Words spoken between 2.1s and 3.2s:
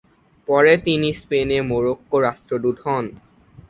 রাষ্ট্রদূত হন।